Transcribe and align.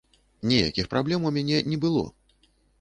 Ніякіх 0.51 0.89
праблем 0.95 1.29
у 1.29 1.33
мяне 1.37 1.61
не 1.69 1.77
было. 1.87 2.05